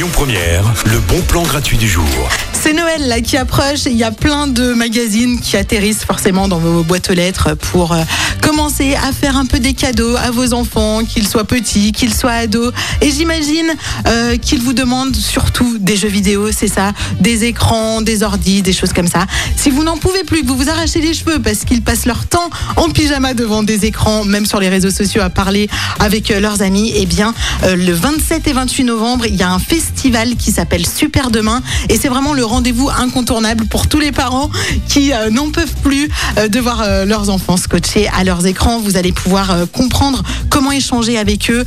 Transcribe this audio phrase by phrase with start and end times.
[0.00, 2.06] Le bon plan gratuit du jour.
[2.52, 3.84] C'est Noël là qui approche.
[3.84, 7.92] Il y a plein de magazines qui atterrissent forcément dans vos boîtes aux lettres pour
[7.92, 8.02] euh,
[8.40, 12.32] commencer à faire un peu des cadeaux à vos enfants, qu'ils soient petits, qu'ils soient
[12.32, 12.72] ados.
[13.02, 13.70] Et j'imagine
[14.06, 18.72] euh, qu'ils vous demandent surtout des jeux vidéo, c'est ça, des écrans, des ordis, des
[18.72, 19.26] choses comme ça.
[19.56, 22.24] Si vous n'en pouvez plus, que vous vous arrachez les cheveux parce qu'ils passent leur
[22.24, 26.40] temps en pyjama devant des écrans, même sur les réseaux sociaux à parler avec euh,
[26.40, 29.89] leurs amis, eh bien le 27 et 28 novembre, il y a un festival
[30.36, 34.50] qui s'appelle Super Demain et c'est vraiment le rendez-vous incontournable pour tous les parents
[34.88, 38.80] qui euh, n'en peuvent plus euh, de voir euh, leurs enfants scotchés à leurs écrans.
[38.80, 41.64] Vous allez pouvoir comprendre comment échanger avec eux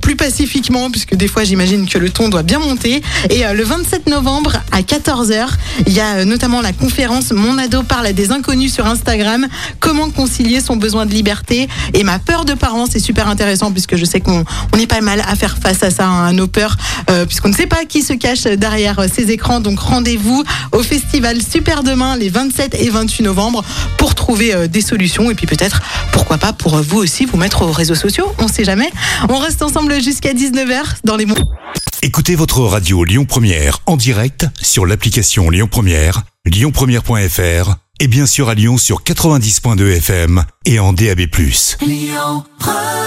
[0.00, 3.02] plus pacifiquement, puisque des fois j'imagine que le ton doit bien monter.
[3.30, 5.46] Et le 27 novembre à 14h,
[5.86, 9.46] il y a notamment la conférence Mon ado parle à des inconnus sur Instagram.
[9.80, 13.96] Comment concilier son besoin de liberté et ma peur de parents, c'est super intéressant puisque
[13.96, 16.46] je sais qu'on on est pas mal à faire face à ça, hein, à nos
[16.46, 16.76] peurs,
[17.26, 19.60] puisqu'on ne sait pas qui se cache derrière ces écrans.
[19.60, 23.62] Donc rendez vous au festival Super Demain les 27 et 28 novembre
[23.96, 25.80] pour trouver euh, des solutions et puis peut-être,
[26.12, 28.32] pourquoi pas, pour vous aussi vous mettre aux réseaux sociaux.
[28.38, 28.90] On sait jamais.
[29.28, 31.36] On reste ensemble jusqu'à 19h dans les mots.
[32.02, 38.48] Écoutez votre radio Lyon Première en direct sur l'application Lyon Première, lyonpremière.fr et bien sûr
[38.48, 41.20] à Lyon sur 90.2 FM et en DAB+.
[41.86, 43.03] Lyon Première